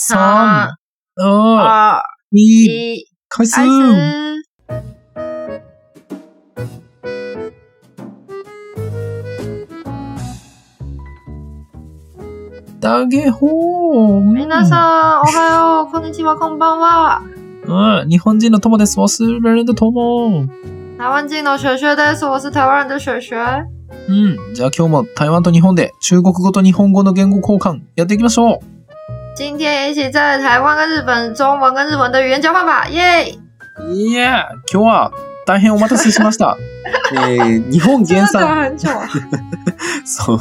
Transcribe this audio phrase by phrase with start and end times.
[0.00, 0.16] 三、
[1.16, 3.66] 二、二一，一，开始开。
[3.66, 3.70] 始。
[12.78, 13.40] 大家好。
[14.32, 17.20] 皆さん、おはよう、こんにちは、こんばんは。
[17.66, 19.00] うん、日本人の友です。
[19.00, 20.46] 我是日本人的友。
[20.96, 22.24] 台湾人の雪雪です。
[22.24, 23.34] 我是台湾人的雪雪。
[24.08, 28.62] うん、じゃあ今日も台湾と日本で中国語と日本語の言語交換やっていきましょ
[29.38, 33.38] 今天一起在台湾跟日本中文跟日文的语言交换吧，耶！
[33.78, 33.92] う。
[33.94, 35.12] いや、今日は
[35.46, 36.56] 大変お待たせしました。
[37.14, 38.76] えー、日本原産。
[40.04, 40.38] そう、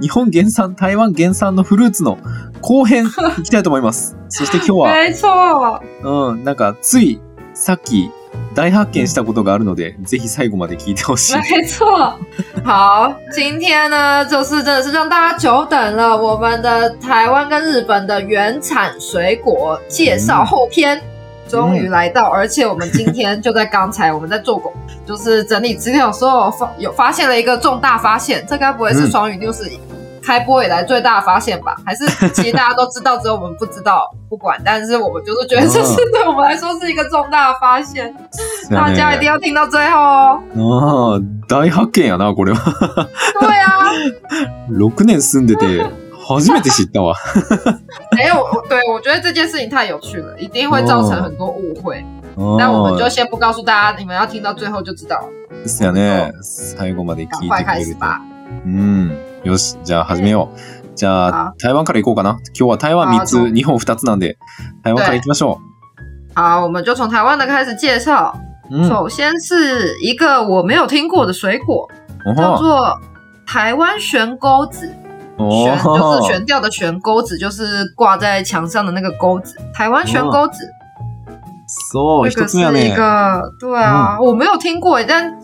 [0.00, 2.16] 日本原産、台湾原産のフルーツの
[2.62, 3.04] 後編
[3.38, 4.16] いきたいと思います。
[4.30, 5.82] そして今日は、 没错，
[6.30, 7.20] うん、なんかつい
[7.52, 8.10] さっき
[8.54, 11.36] 大発見したことがあるので、ぜひ最後まで聞いてほしい。
[11.50, 12.18] 没错。
[12.64, 21.00] 好，今天呢，就是真的是让大家久等了，我们的台湾跟日本的原产水果介绍后篇。
[21.48, 24.70] 终于来到，而且我们今天就在刚才我们在做工，
[25.06, 29.66] 就是整理资料的时候发有发现了一个重大发现，这该不会是嗯双语 news
[30.27, 31.75] 开播以来最大的发现吧？
[31.85, 34.09] 还是其实大家都知道，只有我们不知道？
[34.29, 38.13] 不管，但是我们就是觉得这是对我们来说是一个重大的发现，
[38.69, 40.41] 大家一定要听到最后哦。
[40.55, 43.07] ああ、大発見やな、これは。
[43.39, 43.93] 对啊，
[44.69, 45.87] 6年住んでて、
[46.25, 47.13] 初めて知ったわ。
[48.15, 52.03] 没有，我对我觉得这件事情太有趣了，一定会造成很多误会。
[52.57, 55.27] 但我们就あ先不告诉大家，你们要听到最後就知道了。
[55.51, 56.31] あ、ですよね。
[56.41, 57.93] 最後まで聞赶快いてくれると。
[57.93, 58.21] 开始吧。
[58.65, 59.26] うん。
[59.44, 60.96] よし、じゃあ始めよう。
[60.96, 62.38] じゃあ好、台湾から行こうかな。
[62.58, 64.36] 今日は台湾3つ、好日本2つなんで、
[64.82, 65.60] 台湾から行きましょ
[66.34, 68.34] 好，我们就从台湾的开始介绍。
[68.70, 68.78] う。
[68.78, 68.88] うん。
[68.88, 71.88] 首先是一个我没有听过的水果，
[72.24, 73.00] おは叫做
[73.46, 74.92] 台湾悬钩子。
[75.38, 79.56] お悬就是は悬吊的悬，钩子就是挂在墙上的那个钩子。
[79.72, 80.68] 台湾悬钩子，
[81.92, 85.37] そう、一那个是一个，对啊，我没有听过，但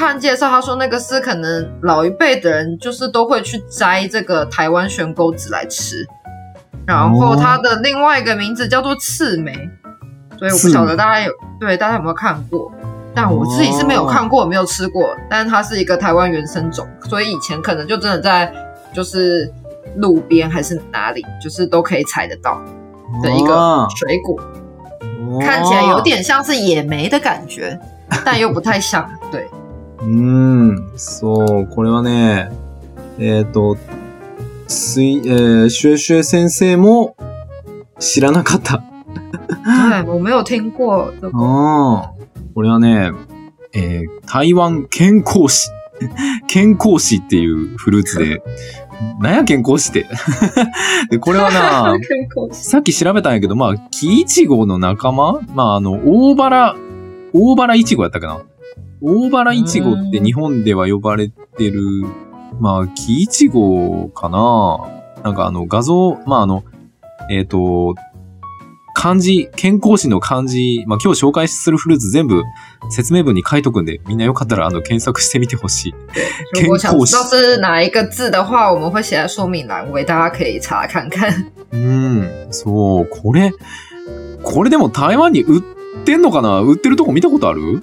[0.00, 6.06] 看介绍他说那个是可能老一辈的人就是都会去摘这个台湾悬钩子来吃，
[6.86, 9.52] 然后它的另外一个名字叫做刺梅，
[10.38, 11.30] 所以我不晓得大家有
[11.60, 12.72] 对大家有没有看过。
[13.14, 18.50] 但我自己是没有看过，没有吃过，但是它是一个台湾原生种，所以以前可能就真的在
[18.94, 19.52] 就是
[19.96, 22.58] 路边还是哪里，就是都可以采得到
[23.22, 24.40] 的一个水果。
[25.42, 27.78] 看起来有点像是野莓的感觉，
[28.24, 29.06] 但又不太像。
[29.30, 29.46] 对，
[30.02, 32.50] うん、そう、これはね、
[33.18, 33.76] えっ、と、
[34.66, 37.16] すい、えー、シュエシュエ先生も
[37.98, 38.82] 知らなかった。
[39.62, 41.38] 对我没有听过这个。
[41.38, 42.12] ああ、
[42.54, 43.12] これはね、
[43.74, 45.70] えー台湾健康子。
[46.46, 48.42] 健康子っていうフルーツで、
[49.18, 50.06] なんや健康子って？
[51.10, 51.94] で、これはな、
[52.52, 55.40] さっき調べたんやけど、まあ、木イチゴの仲間？
[55.54, 56.76] まあ、あの、大原、
[57.32, 58.42] 大原イチゴやったかな？
[59.02, 61.80] 大原イチゴって日本では呼ばれてる、
[62.60, 64.78] まあ、木イチゴかな。
[65.22, 66.64] なんかあの、画像、まあ、あの、
[67.30, 67.94] えっ、と、
[68.94, 72.42] 漢字、健康子の漢字、まあ、今日紹介するフルーツ全部
[72.90, 75.94] 説明文に書いとくんで、みんなよかったらあの、検索してみてほしい。
[76.60, 81.46] 如果想知道是哪一个字的话，我们会写在说明栏位，大家可以查看看。
[81.72, 83.52] うん、そう、これ、
[84.42, 85.62] これでも台湾に売っ
[86.04, 86.60] てんのかな？
[86.60, 87.82] 売ってるとこ見たことある？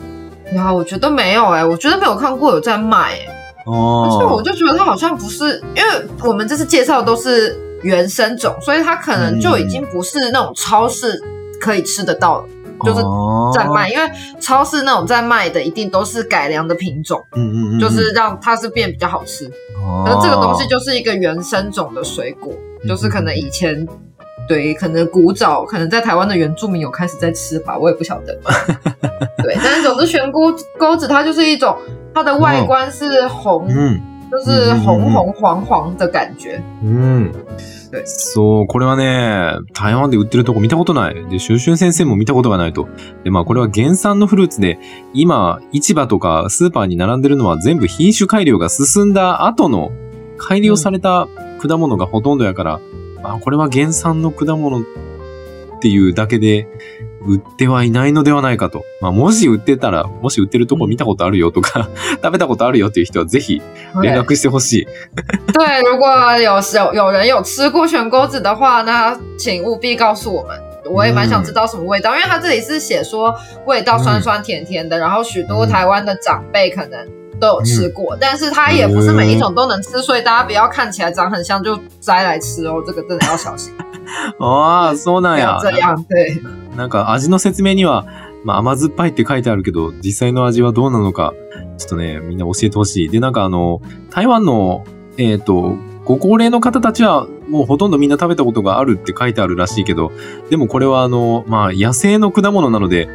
[0.54, 3.26] 呀，我觉得没有哎、我觉得没有看过有在卖哎、
[3.64, 5.88] 而且我あ就觉得它好像不是，因为
[6.24, 11.22] 我们这次介绍的都是原生种，所以它可能就已经不是那种超市
[11.60, 12.48] 可以吃得到的
[12.84, 14.10] 就是あ在卖，因为
[14.40, 19.48] 超市那种在卖的一定都是改良的品种，うんうんうん就是让它是变比较好吃。
[20.04, 22.52] 可是这个东西就是一个原生种的水果，
[22.88, 23.86] 就是可能以前
[24.47, 28.33] 对，可能古早，可能在台湾的原住民有开始在吃吧，我也不晓得。
[29.43, 31.75] 对，但是总之悬钩钩子它就是一种，
[32.13, 34.01] 它的外观是红，うん。
[34.29, 36.61] 就是红红黄黄的感觉。
[36.83, 37.31] うん。
[37.89, 41.25] 对そう、これはね、台湾で売ってるとこ見たことない。
[41.29, 42.89] で、シュンシュン先生も見たことがないと。
[43.23, 44.79] で、まあこれは原産のフルーツで、
[45.13, 49.91] 今、市場とかスーパーに並んでるのは全部品種改良が進んだ後の
[50.37, 51.29] 改良された
[51.65, 52.81] 果物がほとんどやから、
[53.23, 54.83] あ、これは原産の果物っ
[55.81, 56.67] ていうだけで、
[57.25, 58.83] 売ってはいないのではないかと。
[59.01, 61.89] まあ、もし売ってたら、もし売ってるとこ見たことあるよとか、
[62.23, 63.61] 食べたことあるよっていう人はぜひ
[64.01, 64.87] 連絡してほしい。
[65.51, 70.57] 对，如果有有有人有吃过悬钩子的话，那请务必告诉我们。
[70.89, 73.35] 我也蛮想知道什么味道，因为它这里是写说
[73.65, 77.05] 味道酸酸甜甜的，然后许多台湾的长辈可能
[77.39, 83.73] 都有吃过，但是它也不是每一种都能吃，所以大家不要看起来长很像就摘来吃哦，这个真的要小心。
[84.39, 85.59] ああ、そうなんや。
[85.61, 86.41] 这样对。
[86.77, 88.05] なんか味の説明には、
[88.43, 91.33] まあ甘酸っぱいって書いてあるけど、実際の味はどうなのか、
[91.77, 93.09] ちょっとね、みんな教えてほしい。
[93.09, 94.85] で、なんかあの、台湾の、
[95.17, 95.75] えっ、と、
[96.05, 100.11] ご高齢の方たちは、もうほとんどみんな食べたことがあるって書いてあるらしいけど、
[100.49, 103.09] でもこれはあの、まあ野生の果物なので、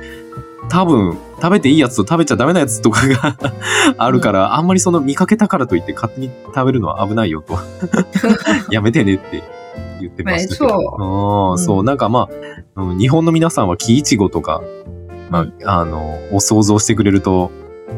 [0.68, 3.36] 多分、食べていいやつと食べちゃダメなやつとかが
[3.98, 7.58] あるから、あんまりその見かけたからといって勝手に食べるのは危ないよと。
[8.70, 9.42] やめてねって
[10.00, 11.56] 言ってましたけど。
[11.58, 12.28] そう、なんかま
[12.76, 14.62] あ、うん日本の皆さんは木いちごとか、
[15.30, 17.50] まあ、あの、を想像してくれると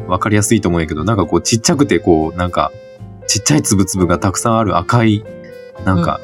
[0.07, 2.71] 分かりやすいと思うんやけど、なんかこうちっちゃくてこう、なんか、
[3.27, 5.23] ちっちゃいつぶつぶがたくさんある赤い、
[5.83, 6.19] なんか、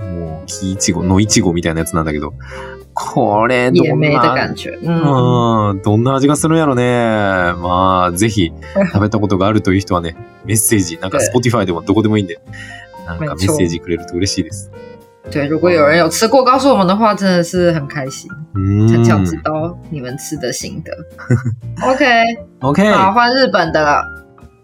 [0.00, 2.34] もう木いちご、野いちごみたいなやつなんだけど、
[2.98, 4.20] これ、ど野んな？
[4.34, 4.54] 感、
[5.70, 7.52] うん、どんな味がするんやろね。
[7.60, 8.50] まあ、ぜひ、
[8.94, 10.16] 食べたことがあるという人はね、
[10.46, 12.40] メッセージ、なんか对 Spotify でもどこでもいいんで、
[13.06, 14.70] なんかメッセージくれると嬉しいです。
[15.30, 19.42] 对，如果有人有吃过，告诉我们的话，真的是很开心，う很想知ん。
[19.42, 20.90] 道你们吃的心得。
[21.84, 22.92] OK，OK!
[22.92, 24.02] 好，换日本的了。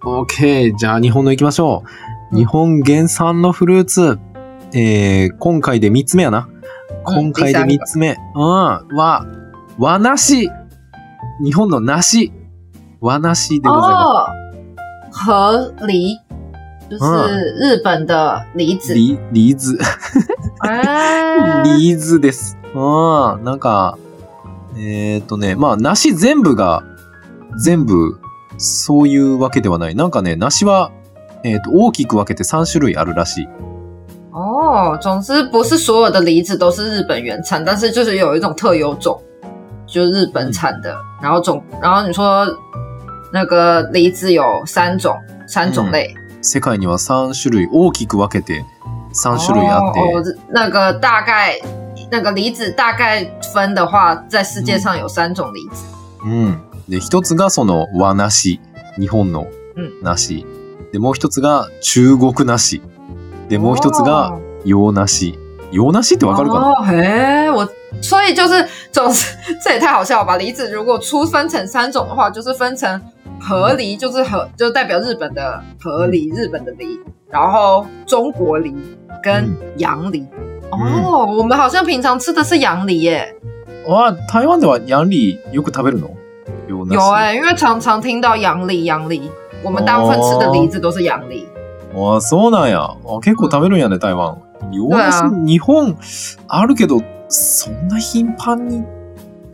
[0.04, 0.72] OK!
[0.78, 1.88] じゃあ日本の行きましょう。
[2.06, 4.18] うん日本原産のフルーツ。
[4.74, 6.48] えー、今回で3つ目やな。
[7.04, 8.16] 今回で3つ目。
[8.34, 8.42] うん。
[8.42, 9.26] は、
[9.78, 10.48] 和梨。
[11.42, 12.32] 日本の梨。
[13.00, 14.26] 和梨でございま哦，
[15.26, 16.18] 和梨
[16.88, 18.88] 就是日本的梨す。
[18.88, 18.94] 子。
[18.94, 19.78] リ、リーズ。
[20.60, 22.56] 哎， リーズです。
[22.74, 22.78] う
[23.40, 23.44] ん。
[23.44, 23.98] なんか、
[24.76, 26.82] えーっとね、まあ、梨全部が、
[27.58, 28.18] 全部、
[28.56, 29.94] そういうわけではない。
[29.94, 30.92] なんかね、梨は、
[31.44, 33.48] えーっと、大きく分けて3種類あるらしい。
[34.32, 39.20] 哦，总之不是所有的梨子都是日本原产，但是就是有一种特有种，
[39.86, 40.96] 就是日本产的。
[41.20, 42.46] 然后种，然后你说
[43.30, 45.14] 那个梨子有三种，
[45.46, 46.14] 三种类。
[46.42, 48.64] 世界には3種類、大きく分けて
[49.14, 51.60] 3種類あって、哦哦，那个大概
[52.10, 55.84] 那个梨子大概分的话，在世界上有三种梨子。
[56.24, 56.58] うん。
[56.88, 58.60] で、一つがその和梨、
[58.98, 59.46] 日本の
[60.02, 60.46] 梨。
[60.90, 62.80] で、もう一つが中国梨。
[63.52, 65.38] で、もう一つが洋梨。
[65.72, 67.68] 洋梨ってわかるかな、哦，嘿，我
[68.00, 69.26] 所以就是总之
[69.62, 70.38] 这也太好笑了吧？
[70.38, 72.98] 梨子如果粗分成三种的话，就是分成
[73.38, 78.74] 和梨，就是和就代表日本的和梨，日本的梨，然后中国梨
[79.22, 80.26] 跟洋梨。
[80.70, 83.34] 哦，我们好像平常吃的是洋梨耶，
[83.86, 86.10] あ、台湾ではヤンリーよく食べるの？
[86.68, 86.94] 洋梨。
[86.94, 89.22] 有哎、因为常常听到洋梨，洋梨，
[89.62, 91.46] 我们大部分吃的梨子都是洋梨。
[91.94, 92.82] あ、そうなんや。
[92.82, 94.38] あ結構食べるんやね、台湾。
[94.70, 95.96] 洋梨、う日本
[96.48, 98.84] あるけど、そんな頻繁に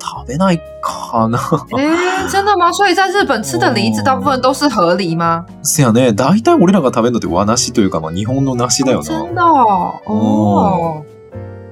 [0.00, 1.38] 食べないかな。
[1.76, 2.72] 哎，真的吗？
[2.72, 5.44] 所以在日本吃的梨子哦大部分都是和梨吗？
[5.62, 9.04] せやね、大体俺らが食べるのって和梨というか、まあ、日本の梨だよな。
[9.04, 9.42] 真的？
[9.42, 11.02] 哦，哦哦，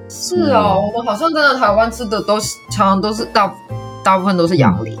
[0.09, 3.53] 是哦，我们好像真的台湾吃的都是常常都是大
[4.03, 4.97] 大部分都是洋梨。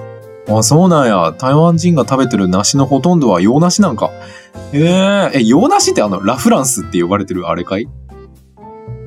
[0.49, 1.33] あ、そうなんや。
[1.37, 4.11] 台湾人が食べてる梨のほとんどは洋梨なんか。
[4.71, 7.87] えー、え、洋梨ってあの、ラフランスって呼ばれてるあれかい？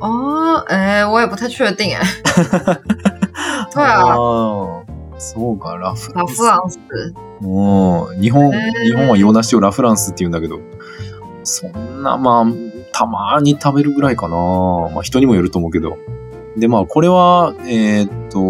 [0.00, 2.02] 哦，哎，我也不太确定哎。
[3.72, 6.78] 对啊，あーそうか、ラフ老夫朗斯，
[7.42, 8.20] うん。
[8.20, 10.58] 日本、日本は洋梨をラフランスって言うんだけど、
[11.44, 12.46] そんな、まあ、
[12.92, 14.36] たまに食べるぐらいかな。
[14.36, 15.98] まあ、人にもよると思うけど。
[16.56, 18.40] で、まあ、これは、えーっと、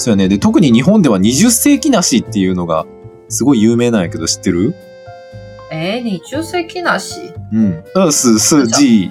[0.00, 0.28] そうやね。
[0.30, 2.86] で、特に日本では20世紀梨っていうのが、
[3.28, 4.74] すごい有名なんやけど、知ってる？
[5.70, 7.84] 哎，你就是 Kinashi うん。
[7.94, 9.10] 二十世紀、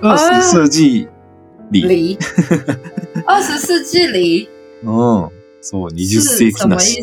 [0.00, 1.08] 二十世紀
[1.72, 1.88] 梨。
[1.88, 2.18] 梨，
[3.26, 4.48] 二十世纪梨？
[4.84, 5.28] うん。
[5.60, 7.02] そう、20是世紀梨。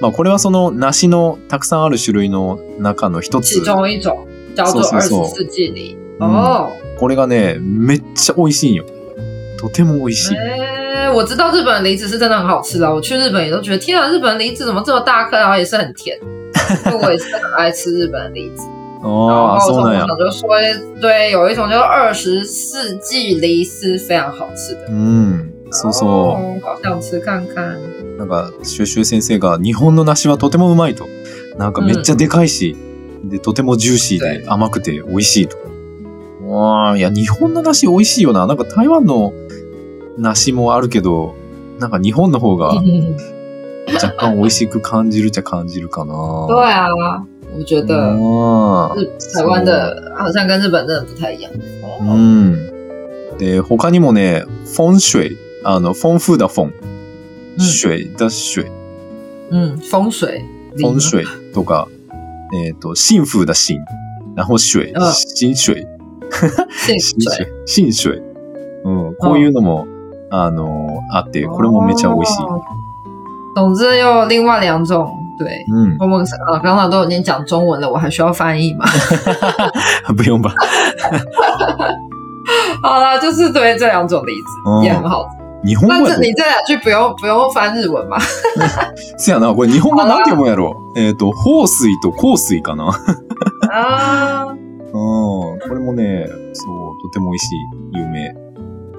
[0.00, 3.62] まあ、これはその梨のたくさんある種類の中の一つ其。
[3.62, 5.96] 中一种叫做二十そうそうそう世纪梨。
[6.20, 8.84] 嗯哦，これがね、めっちゃ美味しいんよ。
[9.56, 10.36] とても美味しい。
[11.08, 16.18] 哎，我知道日本的梨子是真的很好吃的，我去日本也都觉得，天啊，日本的梨子怎么这么大颗，然后也是很甜。
[17.00, 18.62] 我也是很愛吃日本的梨子，
[19.00, 20.48] 然ああ、后就说，
[21.00, 24.80] 对，有一种叫二十世纪梨是非常好吃的。
[24.90, 25.50] うん。
[25.70, 27.78] そうそ哦，好想吃看看。
[27.78, 28.18] う。
[28.18, 31.06] なんか、シュシュ先生が、日本の梨はとてもうまいと。
[31.56, 32.76] なんかめっちゃでかいし、
[33.24, 35.56] で、とてもジューシーで甘くて美味しいと。
[36.46, 38.46] わあ、いや、日本の梨美味しいよな。
[38.46, 39.32] なんか台湾の
[40.18, 41.34] 梨もあるけど、
[41.78, 42.82] なんか日本の方が
[43.94, 46.14] 若干美味しく感じるっちゃ感じるかな。
[46.48, 47.24] 对啊，
[47.56, 47.86] 我觉得
[49.34, 51.50] 台湾的好像跟日本真的不太一样。
[52.00, 52.56] うん。
[53.38, 56.74] で、他にもね、フォンシュエイ、あの、フォン風だフォン。
[57.58, 58.70] 嗯水的水、
[59.50, 60.28] 嗯，风水
[60.76, 61.88] 梨フォンシュエイとか、
[62.54, 63.78] えっ、と、新風的新。
[64.36, 65.84] 然后水嗯，新水。
[66.30, 67.30] 薪新水。
[67.30, 67.46] 水。
[67.66, 68.22] 新水。
[68.84, 69.14] うん。
[69.16, 69.88] こういうのも、
[70.30, 72.44] あの、あって、これもめちゃ美味しい。
[72.44, 72.60] 哦
[73.56, 75.96] 总之，又另外两种，对うん。
[75.98, 78.84] 我们呃刚才都已经讲中文了，我还需要翻译吗？
[80.16, 80.52] 不用吧。
[82.82, 85.30] 好啦，就是对这两种例子、嗯也很好吃。
[85.64, 88.16] 日本語やと那这你这两句不用不用翻日文吗？
[89.18, 90.76] せやな、これ日本語なんて読むんやろ？
[90.94, 92.92] えっ、と、放水と香水かな。
[93.72, 95.58] 啊，うん。
[95.58, 97.58] これもね、そう、とても美味しい、
[97.98, 98.36] 有名。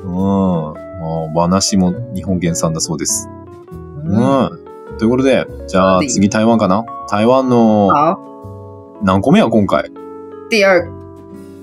[0.03, 0.88] うん。
[0.99, 3.29] まあ、和梨も日本原産だそうです。
[4.05, 4.97] う嗯，ん。
[4.97, 6.83] ということで、じゃあ次台湾かな？
[7.07, 8.17] 台湾の好，
[9.03, 9.89] 何個目や今回？
[10.49, 10.87] 第二个。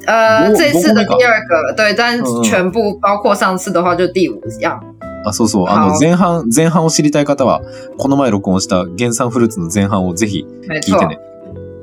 [0.06, 4.80] 呃，我这次的第二个，对，但全部包括上次的话，就第五样。
[5.24, 5.66] あ、そうそう。
[5.66, 7.60] あの、好前半、前半を知りたい方は、
[7.98, 11.06] この前録音した原産フルーツの前半をぜひ聞いて。
[11.08, 11.18] ね。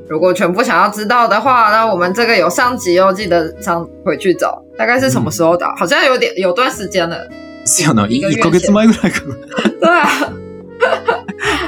[0.07, 4.63] 如果全部想要知道的话，那我们这个有上集哦，记得上回去找。
[4.77, 5.65] 大概是什么时候的？
[5.77, 7.17] 好像有点有段时间了。
[7.65, 9.35] せやな、一个月1ヶ月前ぐらいかな。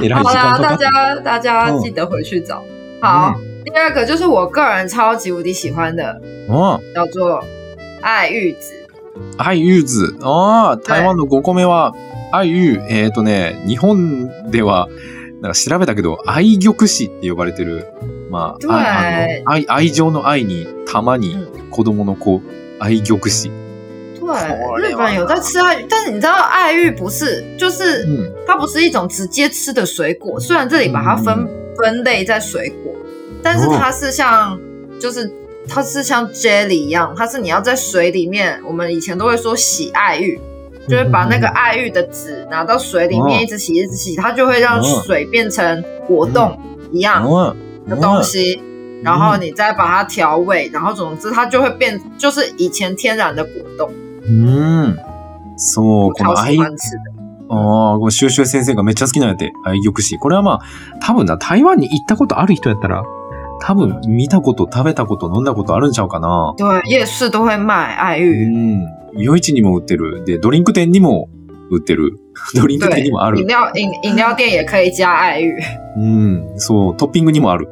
[0.00, 2.62] 对啊，好啦，大家大家嗯记得回去找。
[3.00, 3.34] 好，
[3.64, 6.80] 第二个就是我个人超级无敌喜欢的，うん。
[6.94, 7.42] 叫做
[8.02, 8.72] 爱玉子。
[9.38, 10.14] 愛柚子。
[10.20, 11.94] ああ、台湾の5個目は、
[12.32, 12.80] 愛柚。
[12.88, 14.88] えっ、とね、日本では、
[15.40, 17.86] なんか調べたけど、愛玉子って呼ばれてる。
[18.30, 19.10] ま对あ、ああ
[19.44, 21.36] の愛、愛情の愛に、玉に、
[21.70, 22.42] 子供の子、
[22.78, 23.50] 愛玉子。
[24.25, 28.31] 对，日本有在吃爱玉，但是你知道爱玉不是，就是うん。
[28.45, 32.93] 它不是一种直接吃的水果，虽然这里把它分、嗯分类在水果，
[33.41, 34.59] 但是它是像，
[34.99, 35.31] 就是
[35.67, 40.39] 它是像 jelly 一样，它是你要在水里面，我们以前都会说洗爱玉，
[40.87, 46.55] 就是把那个爱玉的籽拿到水里面，哦一直洗一直洗，它就会让哦水变成果冻
[46.91, 47.55] 一样う
[47.87, 47.89] ん。
[47.89, 48.61] 的东西。
[49.01, 53.91] 然后你再把它调味，然后总之它就会变，就是以前天然的果冻，
[54.28, 54.98] うん。
[55.56, 56.58] そう、こ超の愛。
[56.58, 59.52] ああ、これシュウシュウ先生がめっちゃ好きなんやって。
[59.64, 60.18] 愛玉子。
[60.18, 60.60] これはまあ、
[61.00, 63.04] 多分な、台湾に行ったことある人やったら、
[63.60, 66.54] 多分見たこと、食べたこと、飲んだことあるんちゃうかな。
[66.58, 68.50] 对，夜市都会卖爱う玉。
[68.50, 68.82] ん。
[69.18, 70.24] 夜市にも売ってる。
[70.26, 71.28] で、ドリンク店にも
[71.70, 72.18] 売ってる。
[72.54, 73.46] ドリンク店にもある饮。
[73.46, 76.02] 料饮饮料店也可以加爱玉。
[76.02, 76.52] うん。
[76.56, 77.68] そう、トッピングにもある。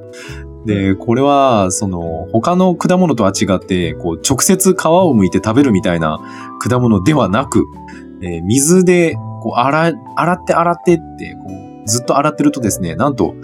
[0.64, 6.18] で、これは、その、他の果物とは違って、こう、直接皮を剥いて食べるみたいな
[6.61, 7.64] 果物ではなく、
[8.23, 11.52] えー水で、こう、洗い、洗って洗ってって、こ
[11.85, 13.35] う、ずっと洗ってるとですね、なんと、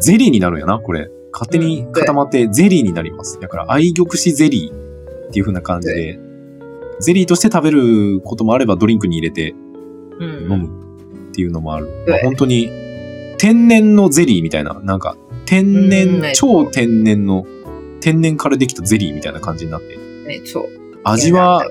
[0.00, 1.10] ゼリーになるんやな、これ。
[1.32, 3.40] 勝手に固まってゼリーになります。
[3.40, 6.18] だから、愛玉子ゼリーっていう風な感じで、
[7.00, 9.56] ゼリーとして食べることもあれば、ドリンクに入れて飲
[10.20, 10.68] 嗯，む
[11.30, 11.88] っていうのもある。
[12.06, 12.70] 对まあ本当に
[13.36, 15.16] 天然のゼリーみたいな、なんか
[15.46, 15.90] 天うん。
[15.90, 17.44] 然、ね超天然の、
[18.00, 19.98] 天然からできたゼリーみたいな感じになって。
[20.26, 20.68] 没错。
[21.04, 21.64] 味は、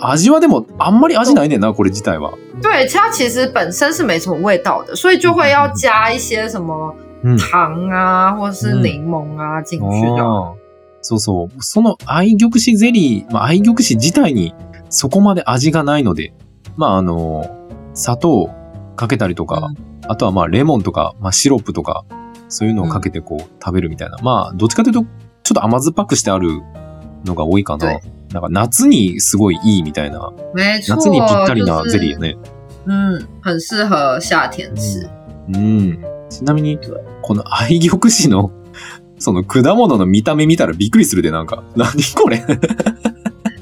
[0.00, 2.34] 味はでもあんまり味ないねんな、これ自体は。
[2.60, 7.34] 对，它其实本身是没什么味道的，所以就会要加一些什么う。
[7.34, 7.38] ん。
[7.38, 10.56] 糖啊，或者是柠檬啊进去
[11.00, 11.20] そう。
[11.20, 11.62] そう。
[11.62, 14.54] その愛玉子ゼリー、まあ、愛玉子自体に
[14.88, 16.32] そこまで味がないので、
[16.76, 18.50] まああの、砂糖
[18.96, 19.70] かけたりとか、
[20.08, 22.04] あとはまあレモンとか、まあシロップとか、
[22.54, 24.18] そういうのをかけてこう食べるみたいな。
[24.22, 25.08] まあどっちかというと、ちょ
[25.52, 26.48] っと甘酸っぱくしてある
[27.24, 28.00] のが多いかな对。
[28.32, 32.36] なんか夏にすごいいいみたいな、夏にぴったりなゼリーやね。
[32.86, 35.08] 嗯，很适合夏天吃。
[35.54, 36.04] うん。
[36.30, 36.90] ちなみに对、
[37.22, 38.50] この愛玉子の、
[39.18, 41.64] その果物の見た目見たらびっくりするで、なんか。
[41.76, 42.44] 何これ？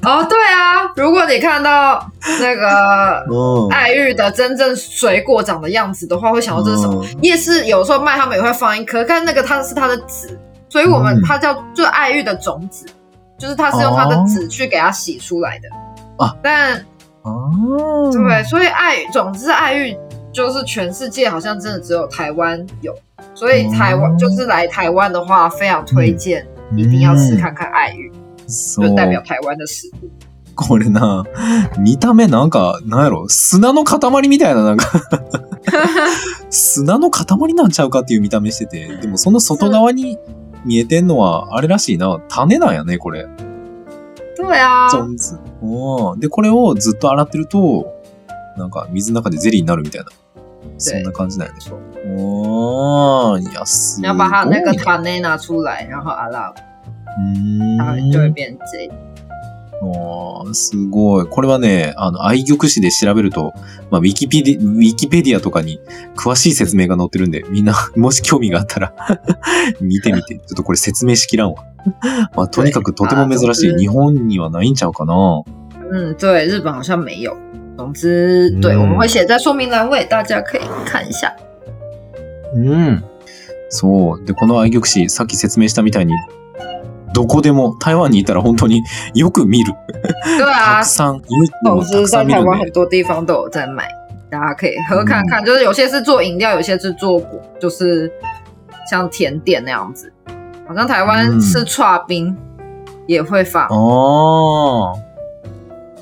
[0.03, 3.69] 哦，对啊，如果你看到那个 うん。
[3.71, 7.05] 爱玉的真正水果长的样子的话，会想到这是什么？
[7.21, 10.37] 夜市有时候卖，他们也会放一颗，但那个它是它的籽，
[10.69, 12.85] 所以我们、嗯它叫就是爱玉的种子，
[13.37, 15.67] 就是它是用它的籽去给它洗出来的。
[16.25, 16.77] 啊但
[17.23, 19.95] あー对，所以爱总之爱玉
[20.31, 22.95] 就是全世界好像真的只有台湾有，
[23.35, 28.11] 所以台湾、哦就是来台湾的话，非常推荐、一定要吃看看爱玉，
[28.52, 29.22] そ就代表う。
[29.26, 30.10] 台湾的食物。
[30.54, 31.24] これな、
[31.78, 35.02] 見た目なんか、なんやろ、砂の塊みたいな、なんか、
[36.50, 40.18] 砂の塊なんちゃうかっていう見た目してて、でもその外側に
[40.66, 43.26] 見えてんのは、あれらしいな、種なんやね、これ。
[44.38, 45.38] 对啊，ゾンズ。
[45.62, 47.86] うんで、これをずっと洗ってると、
[48.58, 50.08] なんか水の中でゼリーになるみたいな。
[50.78, 51.60] そんな感じなんやね。
[52.16, 54.10] おー、いや、すごい。
[54.12, 56.28] 你要把它那个糖内拿出来，然后阿
[57.78, 58.30] 拉，う然后就会。
[58.32, 58.90] 变这。
[59.84, 61.26] おーすごい。
[61.26, 63.52] これはね、あの、愛玉詞で調べると、
[63.90, 65.80] まあ、ウィキペディ、ウィキペディアとかに
[66.14, 68.94] 詳しい説明が載ってるんで、みんな、 もし興味があったら、
[69.80, 70.36] 見てみて。
[70.36, 71.64] ちょっとこれ説明しきらんわ。
[72.36, 73.74] まあ、とにかくとても珍しい。
[73.74, 75.14] あ日本にはないんちゃうかな。
[75.90, 77.36] 嗯，对，日本好像没有。
[77.76, 81.34] 总之，对，嗯我们会写在说明栏位，大家可以看一下。
[82.54, 83.02] うん。
[83.68, 84.24] そう。
[84.24, 86.12] で、この愛玉詞、さっき説明したみたいに、
[87.12, 88.82] どこでも、台湾にいたら本当に
[89.14, 89.74] よく見る。
[90.38, 91.22] たく，さん、YouTube
[91.64, 92.48] 总もたくさん見るんで。
[92.48, 93.88] 湾很多地方都有在卖，
[94.30, 95.44] 大家可以喝看看。
[95.44, 98.12] 就是有些是做饮料，有些是做果，就是
[98.90, 100.12] 像甜点那样子。
[100.66, 102.36] 好像台湾嗯吃串冰
[103.06, 105.12] 也会放，ああ。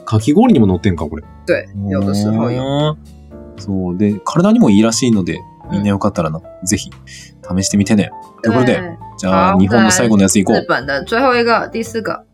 [0.05, 1.25] かき氷にも乗ってんか、これ。
[1.47, 2.57] 对，有的时候有。
[2.57, 2.97] 有。
[3.59, 3.97] そう。
[3.97, 5.41] で、体にもいいらしいので、
[5.71, 6.91] みんなよかったらな、ぜひ、
[7.43, 8.11] 試してみてね。
[8.43, 10.57] ということで、对じゃあ、好日本の最後のやついこう。
[10.57, 12.25] 日本的最后一个，第四个，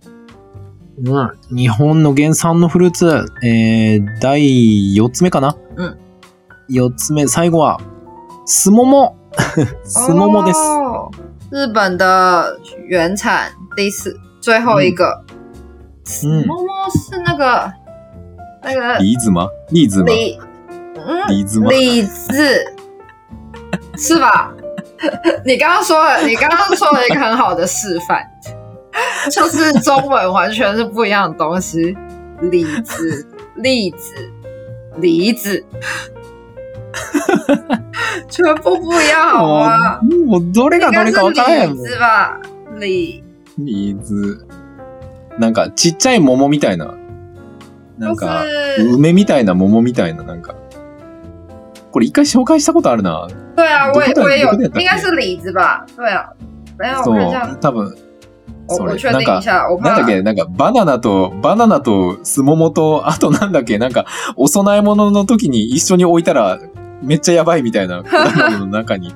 [1.04, 1.56] うん。
[1.56, 5.56] 日本の原産のフルーツ、えー、第4つ目かな？
[5.74, 5.98] うん。
[6.70, 7.80] 4つ目、最後は、
[8.44, 9.16] すもも。
[9.82, 10.58] すももです。
[10.60, 11.10] 哦
[11.50, 12.56] 日本的
[12.88, 15.24] 原产第四最后一个，
[16.24, 17.72] 嗯么么是那个
[18.62, 19.48] 那个リーズマ？
[19.72, 20.06] リーズマ？
[20.06, 20.38] 李，
[20.96, 22.64] 嗯，リーズ
[23.96, 24.52] 是吧？
[25.44, 28.22] 你刚刚说了，你刚刚说了一个很好的示范，
[29.30, 31.96] 就是中文完全是不一样的东西。
[32.50, 33.26] 李子、
[33.56, 34.14] 栗子、
[35.00, 35.64] 梨子，
[38.28, 40.00] 全部不一样，好吗？
[40.02, 42.40] もう、どれがどれかわからへん子吧？
[42.78, 43.22] 李
[43.58, 44.46] リーズ。
[45.38, 46.94] なんか、ちっちゃい桃みたいな。
[47.98, 48.44] なん就か、
[48.76, 50.54] 是梅みたいな桃みたいな、なんか。
[51.92, 53.28] これ一回紹介したことあるな。
[53.56, 55.84] 对啊，我也我也有，应该是李子吧？
[55.96, 56.28] 对啊，
[56.78, 57.94] 没有，そう。、多分、
[58.68, 58.90] それ。
[58.90, 64.04] 我我确なんか定一、下，我怕なんだっけ、なんか、バナナと、バナナとスモモと、あとなんだっけ、なんか、
[64.36, 66.58] お供え物の時に一緒に置いたら、
[67.02, 69.14] めっちゃやばいみたいな 果物の中に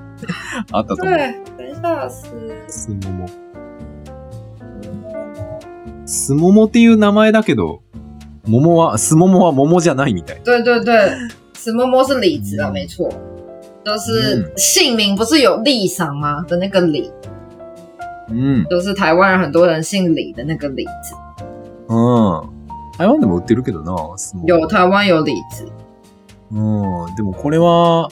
[0.72, 1.14] あったと思う。
[1.14, 2.28] 对，等一下是
[2.68, 3.28] スモモ。
[6.06, 7.82] スモモっていう名前だけど、
[8.46, 10.40] 桃は、スモモは桃じゃないみたい。
[10.44, 11.12] 对对对，
[11.62, 13.06] 石摸摸是李子啊，没错，
[13.84, 16.42] 就是姓名不是有李赏吗？
[16.48, 17.12] 的那个李，
[18.30, 18.64] うん。
[18.70, 21.14] 就是台湾人很多人姓李的那个李字，
[21.88, 22.48] うん。
[22.96, 24.48] 台湾でも売ってるけどな、スモモ。
[24.48, 25.66] 有台湾有李子，
[26.50, 27.14] うん。
[27.14, 28.08] でもこれは、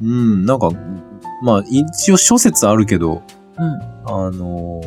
[0.00, 0.70] うん、なんか、
[1.42, 3.20] まあ一応諸説あるけど、
[3.58, 4.80] 嗯，あの、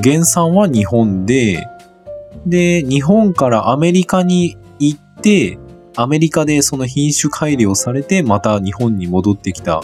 [0.00, 1.66] 原産は日本で、
[2.46, 5.58] で、日本からアメリカに行って、
[5.94, 9.82] アメリカでその品種改良されて、また日本に戻ってきた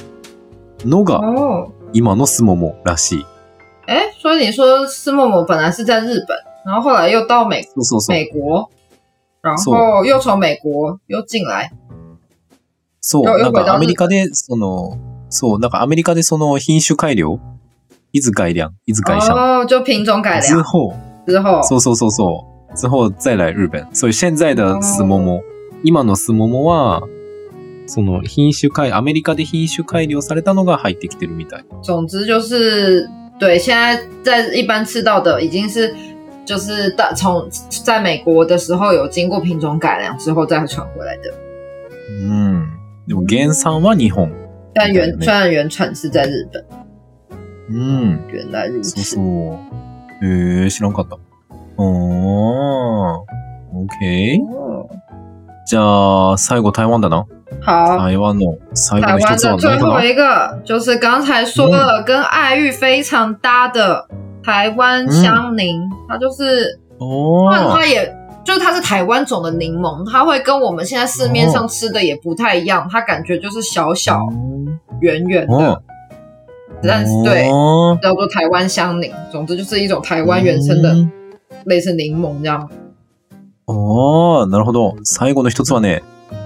[0.85, 3.27] のが哦，今のスモモらしい。
[3.87, 8.17] 哎，所以你说石默默本来是在日本，然后后来又到美そうそうそう。
[8.17, 8.69] 美国，
[9.43, 11.71] 然そ后又从美国又进来，
[13.01, 13.25] そう。
[13.25, 14.99] よよくなんかアメリカで、その、
[15.31, 17.39] そう、なんかアメリカでその品種改良
[18.13, 20.43] いつ改良いつ改良哦，就品种改良。
[20.43, 20.95] 之后、
[21.27, 22.77] 之后，そうそうそうそう。
[22.77, 23.87] 之後再来日本。
[23.95, 25.43] 所以現在的スモモ、
[25.85, 27.03] 今のスモモは、
[27.87, 31.65] その品種改、アメリカで品種改良されたのが入ってきてるみたい。
[31.83, 35.95] 总之就是，对，现在在一般吃到的已经是，
[36.45, 37.49] 就是大从
[37.85, 41.33] 在美国的时候有经过品种改良之后再传回来的，
[42.11, 42.67] うん。
[43.07, 44.31] でも原産は日本。
[44.75, 46.65] 但原对虽然原产是在日本，
[47.71, 48.21] うん。
[48.31, 49.17] 原来如そう此。
[49.17, 50.27] そう。
[50.27, 51.17] へえ、知らんかった。
[51.79, 53.39] おー。
[53.73, 54.41] OK。
[55.68, 57.26] 哦じゃあ、最後台湾だな。
[57.62, 64.06] 好，台湾の最後台の一つは湾的最何かな后一个就是刚才说了，跟爱玉非常搭的
[64.44, 67.72] 台湾香柠，它就是お它ー。
[67.78, 74.20] 它也就是它是台湾种的柠檬，它会跟我们现在市面上吃的也不太一样，它感觉就是小小
[75.00, 75.82] 圆圆お的，
[76.82, 80.94] 但是对おー叫做台湾香柠，总之就是一种台湾原生的
[81.64, 82.70] 类似柠檬这样。
[83.69, 84.97] ああ、なるほど。
[85.05, 86.03] 最後の一つはね、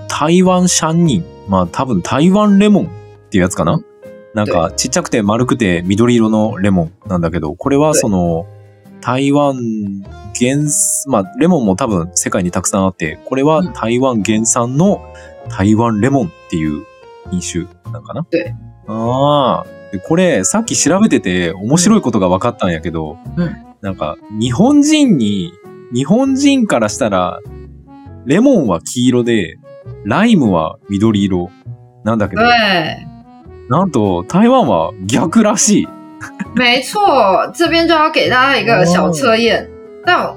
[0.09, 1.25] 台湾シャンニン。
[1.49, 2.89] まあ多分台湾レモンっ
[3.31, 3.81] ていうやつかな？
[4.35, 8.47] なんかちっちゃくて丸くて緑色のレモンなんだけど、これはその
[9.01, 9.57] 台湾
[10.39, 10.65] 原、
[11.07, 15.01] まあレモンも多分世界にたくさんあって、これは台湾原産の
[15.49, 16.87] 台湾レモンっていう
[17.31, 18.27] 品種なんかな？
[18.31, 18.55] 对
[18.89, 19.67] ああ。
[19.93, 25.53] でこれさっき調べてて面白いことが分かったんやけど、うんなんか日本人に
[25.95, 27.39] 日本人からしたら、
[28.25, 29.57] レモンは黄色で、
[30.05, 31.51] ライムは緑色。
[32.05, 33.07] なんだけど、对，
[33.69, 35.89] なんと台湾は逆らしい。
[36.57, 39.69] 没错，这边就要给大家一个小测验，
[40.05, 40.35] 但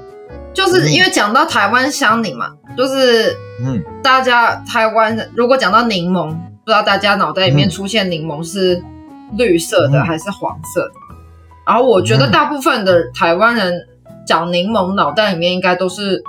[0.54, 3.82] 就是因为讲到台湾香柠嘛，就是嗯。
[4.02, 8.80] 大家台湾人如果讲到柠檬，不知道大家脑袋里面出现柠檬是
[9.36, 10.04] 绿色的嗯。
[10.04, 10.94] 还是黄色的。
[11.66, 12.30] 然后我觉得嗯。
[12.30, 13.74] 大部分的台湾人
[14.26, 16.22] 讲柠檬，脑袋里面应该都是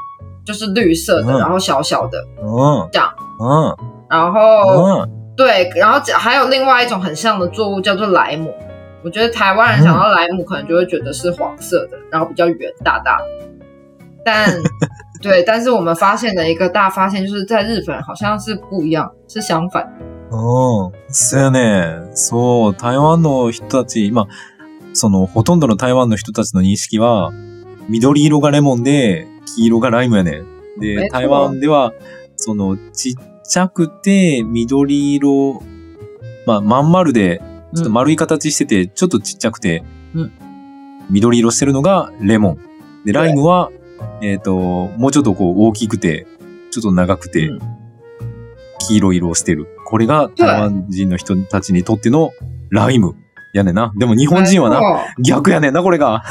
[0.46, 2.90] 就是绿色的，嗯然后小小的，うん。
[2.92, 3.76] 这样うん。
[4.10, 5.10] 然后うん。
[5.36, 8.54] 对，然后还有另外一种很像的作物叫做莱姆。
[9.04, 13.26] 我觉得台湾人想到莱姆，可能就会觉得是黄色的，然后比较圆大大的。
[14.26, 14.50] 但
[15.22, 19.88] 对，但是我们发现的一个大发现，就是在日本好像是不一样，是相反。
[20.32, 20.92] うん。
[21.10, 22.10] そうやね。
[22.14, 24.28] そう、台湾の人たち、まあ、
[24.94, 27.32] その、ほとんどの台湾の人たちの認識は、
[27.90, 30.42] 緑色がレモンで、黄色がライムやね。
[30.80, 31.94] で、え台湾では、
[32.36, 35.62] その、ちっちゃくて、緑色、
[36.46, 37.42] まあ、まん丸で、
[37.76, 40.32] ちょっと丸い形してて、ちょっとちっちゃくて、うん
[41.10, 42.60] 緑色してるのがレモン。
[43.06, 43.72] で、ライムは、
[44.22, 46.28] えっ、と、もうちょっとこう大きくて、
[46.72, 47.60] ちょっと長くてうん、
[48.80, 49.68] 黄色色をしてる。
[49.86, 52.32] これが台湾人の人たちにとっての
[52.70, 53.16] ライム
[53.54, 53.94] やねんな。
[53.96, 54.82] でも日本人はな、
[55.24, 56.24] 逆やねんな、これが。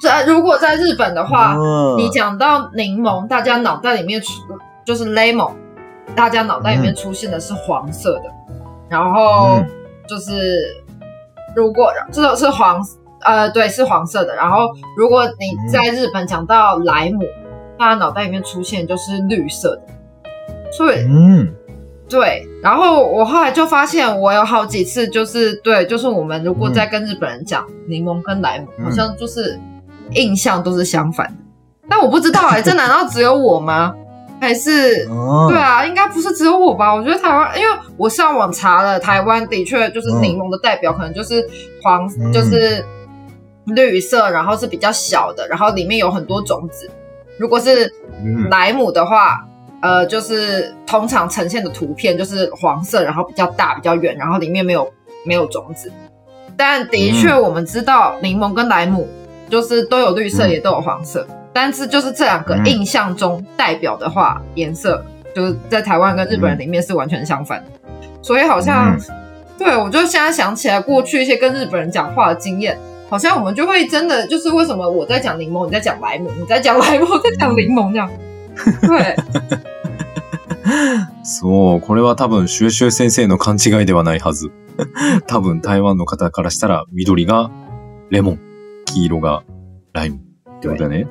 [0.00, 4.28] 对啊，就是在如果在日本的话，うん你讲到柠檬，大家脑袋里面出
[4.84, 5.52] 就是 lemon，
[6.14, 8.24] 大家脑袋里面出现的是黄色的，
[8.88, 9.66] 然后嗯
[10.08, 10.82] 就是
[11.54, 12.80] 如果这个是黄
[13.22, 17.20] 呃对是黄色的，然后如果你在日本讲到莱姆，
[17.78, 19.82] 大家脑袋里面出现就是绿色的，
[20.72, 21.54] 所以うん。
[22.08, 29.58] 对，然后我后来就发现，我有好几次就是对，就是我们如果在跟日本人讲柠檬跟莱姆，嗯好像就是
[30.14, 31.34] 印象都是相反的。
[31.88, 33.94] 但我不知道哎、这难道只有我吗？
[34.40, 36.94] 还是うん对啊，应该不是只有我吧？
[36.94, 41.46] 我觉得台湾，因为我上网查了，台湾的确就是柠檬的代表，可能就是
[41.82, 42.84] 黄，嗯就是
[43.66, 46.90] 绿色，然后是比较小的，然后里面有很多种子。
[47.38, 47.92] 如果是
[48.24, 49.46] うん莱姆的话，
[49.81, 54.91] 呃，就是通常呈现的图片就是黄色，然后比较大、比较圆，然后里面没有
[55.25, 55.91] 没有种子。
[56.57, 59.07] 但的确，我们知道柠檬跟莱姆
[59.49, 65.03] 就是都有绿色，嗯也都有黄色，但是就是这两个嗯印象中代表的话，颜色
[65.35, 67.65] 就是在台湾跟日本人里面是完全相反的。
[68.21, 68.99] 所以好像，嗯
[69.57, 72.77] 对我就现在想起来过去一些跟日本人讲话的经验。
[73.07, 78.09] 好像我们就会真的就是为什么我在讲柠檬，你在讲莱姆，你在讲莱姆，我在讲柠檬这样。
[78.81, 79.15] 对，
[81.23, 84.51] そう、これは多分、シュエシュエ先生の勘違いではないはず。
[85.27, 87.49] 多分、台湾の方からしたら、緑が
[88.09, 88.39] レモン、
[88.85, 89.43] 黄色が
[89.93, 90.19] ライムっ
[90.59, 91.07] てことだね。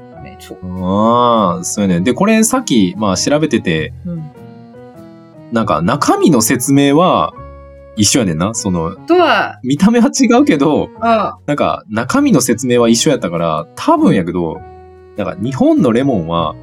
[0.83, 2.01] ああ、そうやね。
[2.01, 4.23] で、これさっき、まあ調べてて、嗯，
[5.53, 7.33] なんか中身の説明は
[7.97, 8.53] 一緒やねんな。
[8.55, 9.17] その、对，
[9.63, 14.61] 見た目は違うけど、嗯なんか中身の説明は一緒やったから、多分やけど、
[15.17, 16.55] なんか日本のレモンは、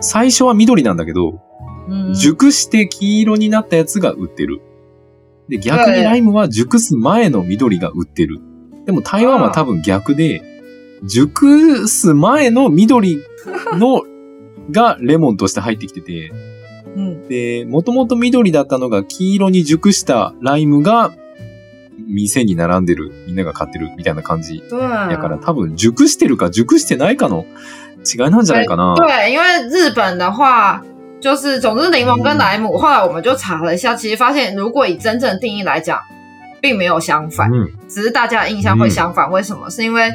[0.00, 1.40] 最初は緑なんだけど、
[1.88, 4.60] 嗯，熟して黄色になったやつが売ってる。
[5.48, 8.40] で、逆はいにライムは熟す前の緑が売ってる。
[8.84, 10.42] でも台湾は多分逆で、
[11.04, 13.22] 熟す前の緑
[13.74, 14.02] の
[14.72, 16.32] がレモンとして入ってきてて、
[16.96, 21.12] 嗯，で、もともと緑だったのが黄色に熟したライムが
[22.08, 23.12] 店に並んでる。
[23.26, 24.62] みんなが買ってるみたいな感じ。
[24.70, 27.44] 对啊，やから多分熟してるか熟してないかの
[28.05, 28.95] 違いなんじゃないかな。
[28.95, 30.81] 对，因为日本的话，
[31.19, 35.99] 就是总之柠檬跟莱姆，后来我们就查了一下，其实发现如果以真正的定义来讲，
[36.61, 37.71] 并没有相反，うん。
[37.87, 39.31] 只是大家的印象会相反。
[39.31, 39.69] 为什么？
[39.69, 40.11] 是因为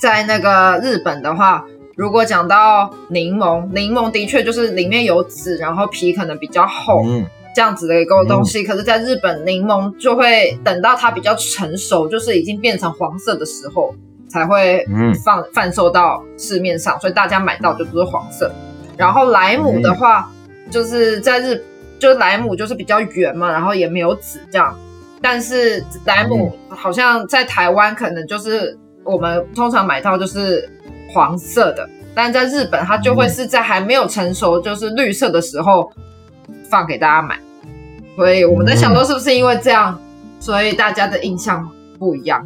[0.00, 1.64] 在那个日本的话，
[1.96, 7.26] 如果讲到柠檬，柠檬的确就是里面有籽，然后皮可能比较厚，うん。
[7.54, 8.64] 这样子的一个东西。
[8.64, 13.94] 可是，在日本，柠檬就会等到它比较成熟，就是已经变成黄色的时候，
[14.29, 14.85] 才会。
[15.23, 18.51] 放贩售到市面上，所以大家买到就都是黄色。
[18.95, 20.31] 然后莱姆的话，
[20.69, 21.61] 就是在日，
[21.97, 24.77] 就是莱姆就是比较圆嘛，然后也没有籽这样。
[25.21, 30.69] 但是莱姆好像在台湾可能就是我们通常买到就是
[31.13, 35.91] 黄色的，但在日本它就会是在还没有成熟，就是绿色的时候
[36.69, 37.37] 放给大家买。
[38.15, 39.99] 所以我们在想说，是不是因为这样，
[40.39, 42.45] 所以大家的印象不一样？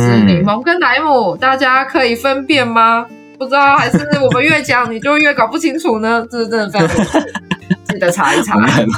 [0.00, 3.06] 是柠檬跟莱姆，大家可以分辨吗？
[3.38, 6.26] 不知道，还是我们越讲你就越搞不清楚呢？
[6.30, 7.18] 这是真的非常有趣，
[7.88, 8.60] 记得查一查お。
[8.60, 8.92] 前な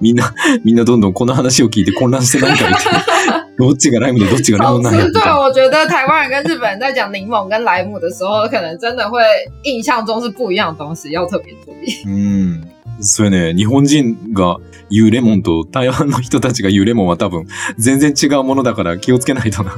[0.00, 0.32] みんな、
[0.64, 2.92] みんなどんどんこの話を聞いて混乱してないかみたい
[3.26, 3.46] な。
[3.58, 5.38] どっちがライムでどっちがレモ总之，对ンなんやみたいな。
[5.38, 9.20] 我觉得台湾人跟日本人在讲柠檬跟莱姆的时候，可能真的会
[9.64, 12.04] 印象中是不一样的东西，要特别注意。
[12.06, 12.62] うん。
[12.99, 13.53] そうやね。
[13.55, 14.57] 日本人が
[14.89, 19.73] 言うレモンと台湾の人たちが言うレモンは多分全然違うものだから気をつけないとな。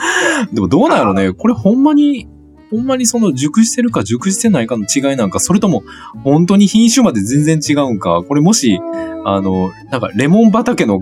[0.52, 1.32] でもどうなんやろね。
[1.32, 2.28] これほんまに、
[2.70, 5.82] ほんまにその熟してるか熟してないかの違いなんか、それとも
[6.24, 8.22] 本当に品種まで全然違うんか。
[8.26, 8.80] これもし、
[9.24, 11.00] あの、なんかレモン畑の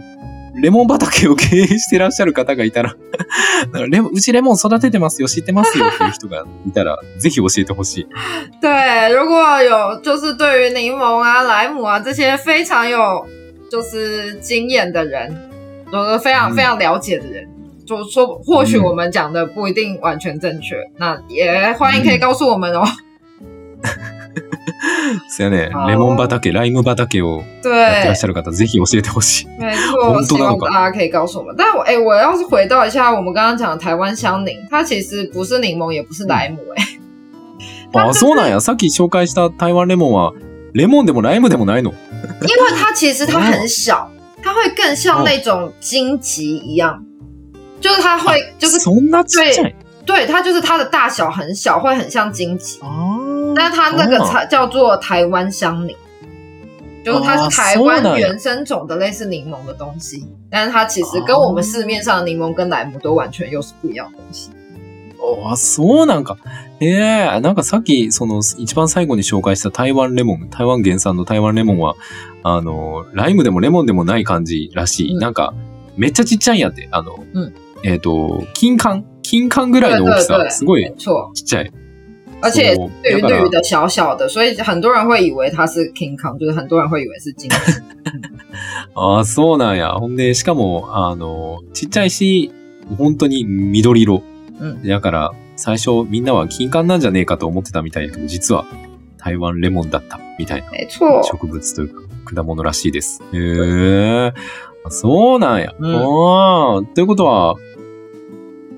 [0.55, 2.95] レモン畑を経営してらっしゃる方がいたら
[3.73, 8.07] なんかレモン、うちレモン育ててますよ、知ってますよっていう人がいたら、 ぜひ教えてほしい。
[8.61, 13.27] 对，如果有就是对于柠檬啊、莱姆啊这些非常有
[13.71, 15.35] 就是经验的人，
[15.93, 17.49] 就是非常嗯非常了解的人，
[17.87, 22.85] 就说或许我们讲的不一定完全正确，那也欢迎可以告诉我们哦。
[25.29, 25.71] そうやね。
[25.89, 29.49] レモン畑、ライム畑をやってら对っ，しゃる方、ぜひ教えてほしい。
[29.61, 31.55] 没错，希望大家可以告诉我们。
[31.57, 36.85] 但我哎、我要是回到一下我们刚刚讲的台湾香柠，它其实不是柠檬，也不是莱姆、哎、
[38.09, 38.61] あ、そうなんや。
[38.61, 40.33] さっき紹介した台湾レモンは、
[40.73, 41.93] レモンでもライムでもないの？
[42.43, 44.09] 因为它其实它很小，
[44.43, 47.03] 它会更像那种荆棘一样，
[47.81, 49.75] 就是它会就是い？
[50.07, 55.95] 对它就是它的大小很小，会很像荆棘，あ但是它那个哦才叫做台湾香柠。
[57.05, 64.51] 就是它哦是台湾そうなんや原生种的类似柠檬的东西，但是它其实跟我们市面上的柠檬跟莱姆都完全又是不一样的东西。
[65.23, 66.37] あ、そうなんか。
[66.81, 71.95] ええなんかさっき、その、一番最後に紹介した台湾レモン、台湾原産の台湾レモンは、
[72.43, 75.13] あの、ライムでもレモンでもない感じらしい。
[75.13, 75.53] うんなんか、
[75.97, 76.89] めっちゃちっちゃいんやって。
[76.91, 79.03] あの、うんえっ、と、金柑？
[79.23, 80.37] 金柑ぐらいの大きさ。
[80.37, 81.73] 对对对すごい没错，ちっちゃい。
[82.43, 87.83] 而且そう绿だから绿的小小的，所以很多人会以为它是 King Kong，就是很多人会以为是金桔。
[88.95, 89.93] ああ、 そうなんや。
[89.95, 92.51] ほんで、しかも、あの、ちっちゃいし、
[92.99, 94.23] 本当に緑色。
[94.61, 98.65] うんだから、最初みんなは金柑なんじゃねえかと思ってたみたいだけど、実は
[99.19, 101.89] 台湾レモンだったみたいな没错，植物という
[102.25, 103.23] か、果物らしいです。
[103.35, 104.33] へえ。
[104.83, 105.75] あそうなんや。
[105.79, 107.57] うんああ、ということは、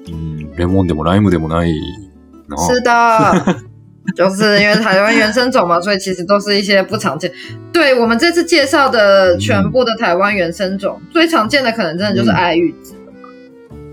[0.08, 1.72] うん、レモンでもライムでもない
[2.48, 2.56] な。
[2.56, 3.56] 是的，
[4.16, 7.30] 就是因为台湾原生种嘛，所以其实都是一些不常见。
[7.72, 12.94] 对我们这次介绍的全部的台湾原生种，最常见的可能真的就是嗯爱玉子。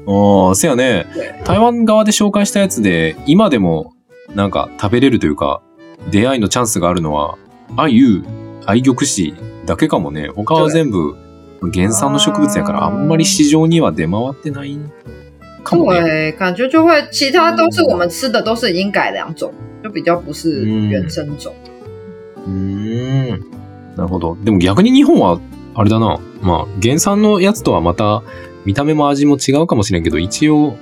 [0.07, 1.05] ああ、せやね。
[1.13, 3.93] 对，台湾側で紹介したやつで、今でも
[4.33, 5.61] なんか食べれるというか、
[6.09, 7.37] 出会いのチャンスがあるのは、
[7.77, 8.23] あゆ、
[8.65, 9.35] 愛玉子
[9.67, 10.29] だけかもね。
[10.35, 11.15] 他は全部
[11.71, 14.79] 原産の植物やから、あんまり市場には出回ってない。
[15.63, 19.51] 对，感觉就会其他都是我们吃的都是已经改良种，
[19.83, 21.53] 就比较不是原生种。
[22.47, 23.41] うーん。
[23.95, 24.37] なるほど。
[24.43, 25.39] でも逆に日本は、
[25.75, 26.19] あれだな。
[26.41, 28.23] まあ、原産のやつとはまた、
[28.65, 30.75] 見た目も味も違うかもしれんけど、一応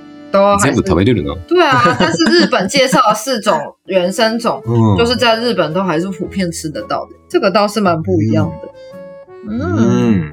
[0.62, 1.36] 全部食べれるな。
[1.48, 4.96] 对啊，但是日本介绍的四种原生种，うん。
[4.96, 8.68] 就是在日本都还是普遍吃得到的，这个倒是蛮不一样的。
[9.46, 10.32] う嗯，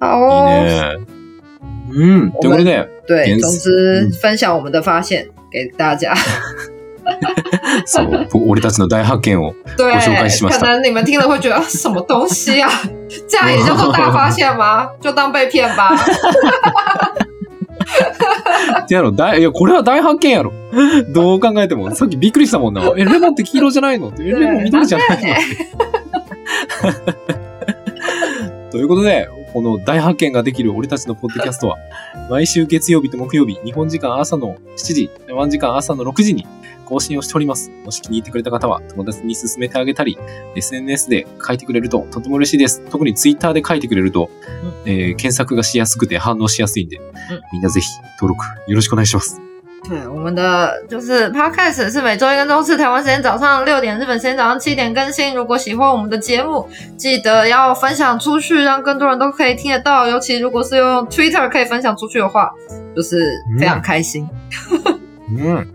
[0.00, 1.11] 好いい哦。
[1.92, 2.04] ね。
[2.04, 2.32] うん。
[2.32, 3.70] ということで、对，原总之
[4.08, 6.14] 嗯分享我们的发现给大家。
[7.84, 9.54] そう、俺たちの大発見を。
[9.76, 12.68] 对我紹介しまし，た可能你们听了会觉得啊什么东西啊？
[13.28, 14.88] 这样也叫做大发现吗？
[15.00, 15.90] 就当被骗吧。
[18.84, 20.52] ってやろ、大、いや、これは大発見やろ。
[21.12, 21.94] どう考えても。
[21.94, 22.82] さっきびっくりしたもんな。
[22.96, 24.12] え、レモンって黄色じゃないの？
[24.20, 25.16] え、レモン緑じゃないの？
[25.22, 25.34] 对
[28.70, 31.78] ということで、この大発見ができる俺たちのポッドキャストは、
[32.30, 36.46] 毎週月曜日と木曜日、日本時間朝の7時、台湾時間朝の6時に
[36.86, 37.70] 更新をしております。
[37.84, 40.18] もし気に入ってくれた方は、友達に勧めてあげたり、
[40.56, 42.82] SNS で書いてくれるととても嬉しいです。
[42.90, 44.30] 特に Twitter で書いてくれると、
[44.86, 47.00] えー検索がしやすくて反応しやすいんで、
[47.52, 47.86] みんなぜひ
[48.20, 49.51] 登録よろしくお願いします。
[49.88, 55.34] 对，我们的就是 podcast 是每周一跟周四台湾时间早上六点，日本时间早上七点更新。
[55.34, 60.06] 如果喜欢我们的节目，记得要分享出去，让更多人都可以听得到。
[60.06, 62.50] 尤其如果是用 Twitter 可以分享出去的话，
[62.94, 63.26] 就是
[63.58, 64.28] 非常开心。
[65.36, 65.66] うん。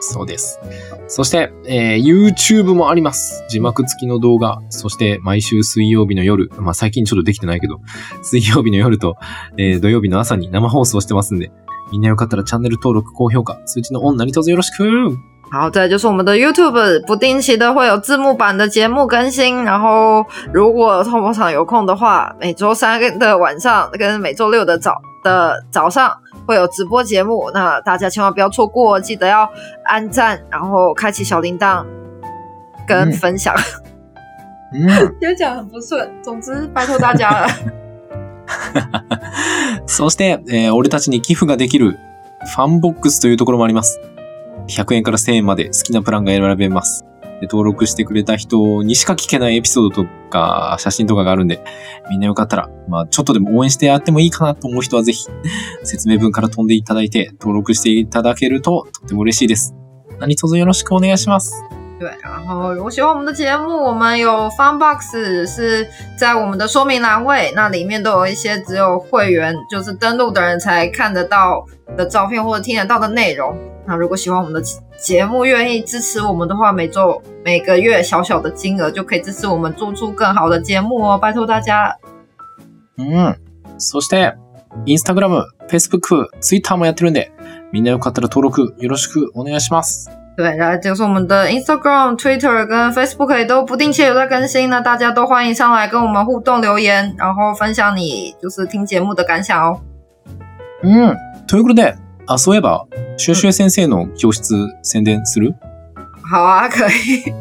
[0.00, 0.60] そうです。
[1.08, 3.44] そして、えー YouTube もあります。
[3.48, 4.60] 字幕付きの動画。
[4.68, 6.50] そして、毎週水曜日の夜。
[6.58, 7.80] まあ、最近ちょっとできてないけど、
[8.22, 9.16] 水曜日の夜と、
[9.56, 11.50] えー土曜日の朝に生放送してますんで、
[11.90, 15.18] みんなよかったらチャンネル登録、高評価、通知のオン何卒よろしく
[15.50, 19.64] 好，再来就是我们的 YouTube，不定期的会有字幕版的节目更新。
[19.64, 20.22] 然后，
[20.52, 26.12] 如果通通常有空的话，每周三的晚上跟每周六的早的早上
[26.46, 27.50] 会有直播节目。
[27.54, 29.48] 那大家千万不要错过，记得要
[29.84, 31.82] 按赞，然后开启小铃铛
[32.86, 33.54] 跟嗯分享。
[34.74, 35.16] うん。
[35.26, 37.48] 有讲很不顺，总之拜托大家了。
[39.86, 41.98] そして、えー俺たちに寄付ができる
[42.54, 44.00] ファンボックスというところもあります。
[44.68, 47.04] 100円から1000円まで好きなプランが選べます。
[47.42, 51.62] 登録してくれた人にしか聞けないエピソードとか写真とかがあるんで、
[52.10, 55.26] みんなよかったら、まあちょっとでも応援してやってもいいかなと思う人はぜひ、
[55.84, 59.74] 説明文から飛んでいただいて、登録していただけるととっても嬉しいです。
[60.18, 61.77] 何卒よろしくお願いします。
[61.99, 65.13] 对，然后如果喜欢我们的节目，我们有 Fun Box
[65.47, 73.55] 是在我们的说明栏位，那里面都有一些只有会员就是登录的人才看得到的照片或者听得到的内容。
[73.85, 74.61] 那如果喜欢我们的
[74.97, 81.97] 节目，愿意支持我们的话，每周每个月小小的金额就可以支持我们做出更好的节目哦，拜托大家。
[82.97, 83.35] うん。
[83.77, 84.35] そして、
[84.85, 87.31] インスタグラム、Facebook、Twitter もやってるんで、
[87.71, 90.09] みんなよかったら登録よろしくお願いします。
[90.38, 99.80] 对，然后就是我们的 Instagram、Twitter 跟 Facebook 也都不定期有在更新呢，大家都欢迎上来跟我们互动留言，然后分享你就是听节目的感想哦。
[100.84, 101.16] うん。
[101.48, 101.96] ということで、
[102.28, 105.56] あ、そういえば、シュエシュエ先生の教室宣伝する、
[106.22, 107.34] 好啊，可以。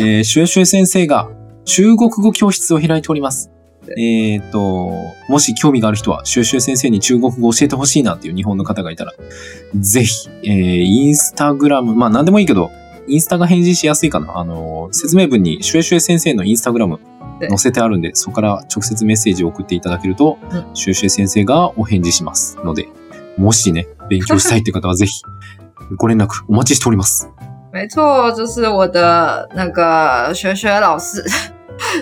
[0.04, 1.26] えー、シュエシュエ先生が
[1.64, 3.50] 中国語教室を開いております。
[3.96, 4.92] えっ、と、
[5.28, 9.14] もし興味がある人は、シュエシュエ先生に中国語を教えてほしいなっていう日本の方がいたら、
[9.74, 12.70] ぜひ、えー、インスタグラム、まあ何でもいいけど、
[13.06, 14.38] インスタが返事しやすいかな。
[14.38, 17.00] あの、説明文にシュエシュエ先生のインスタグラム
[17.40, 22.88] で載せてあるんで、そこから直接メッセージを送っていただけると、うんシュエシュエ先生がお返事しますので、
[23.38, 25.22] もしね、勉強したいって方は ぜひ、
[25.96, 27.30] ご連絡お待ちしております。
[27.72, 31.22] 没错，就是我的那个学学老师，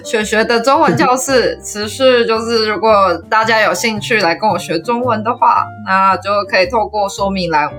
[0.03, 1.59] 学学的中文教室。
[1.63, 7.69] 持续就是，如果大家有兴趣来跟我学中文的话，那就可以透过说明栏、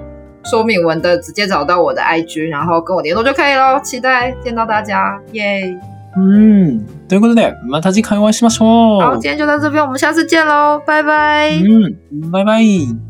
[0.44, 3.80] 说明文的直接找到我的 IG，然后跟我联络就可以咯。
[3.80, 5.78] 期待见到大家，耶！
[6.14, 6.86] うん。
[7.08, 9.00] ということで、また次回お会いしましょう。
[9.00, 11.52] 好，今天就到这边，我们下次见喽，拜拜。
[11.52, 12.30] うん。
[12.30, 13.05] バイバイ。